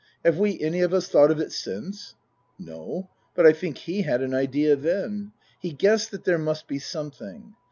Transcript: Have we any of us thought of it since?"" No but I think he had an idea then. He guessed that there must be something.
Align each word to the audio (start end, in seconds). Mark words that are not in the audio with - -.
Have 0.25 0.39
we 0.39 0.59
any 0.59 0.81
of 0.81 0.95
us 0.95 1.07
thought 1.07 1.29
of 1.29 1.39
it 1.39 1.51
since?"" 1.51 2.15
No 2.59 3.11
but 3.35 3.45
I 3.45 3.53
think 3.53 3.77
he 3.77 4.01
had 4.01 4.23
an 4.23 4.33
idea 4.33 4.75
then. 4.75 5.31
He 5.59 5.73
guessed 5.73 6.09
that 6.09 6.23
there 6.23 6.39
must 6.39 6.67
be 6.67 6.79
something. 6.79 7.53